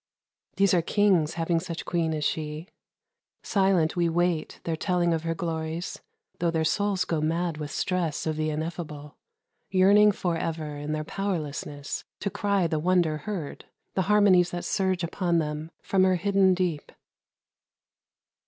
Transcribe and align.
These 0.55 0.73
are 0.73 0.81
kings, 0.81 1.35
Having 1.35 1.59
such 1.59 1.85
queen 1.85 2.11
as 2.15 2.23
she. 2.25 2.67
Silent 3.43 3.95
we 3.95 4.09
wait 4.09 4.47
MUSIC. 4.53 4.63
Their 4.63 4.75
telling 4.75 5.13
of 5.13 5.21
her 5.21 5.35
glories, 5.35 6.01
tho' 6.39 6.49
their 6.49 6.63
souls 6.65 7.05
Go 7.05 7.21
mad 7.21 7.57
with 7.57 7.69
stress 7.69 8.25
of 8.25 8.35
the 8.35 8.49
ineffable, 8.49 9.17
Yearning 9.69 10.11
forever 10.11 10.75
in 10.75 10.93
their 10.93 11.03
powerlessness 11.03 12.03
To 12.21 12.31
cry 12.31 12.65
the 12.65 12.79
wonder 12.79 13.17
heard, 13.17 13.65
the 13.93 14.01
harmonies 14.09 14.49
That 14.49 14.65
surge 14.65 15.03
upon 15.03 15.37
them 15.37 15.69
from 15.83 16.03
her 16.03 16.15
hidden 16.15 16.55
deep. 16.55 16.91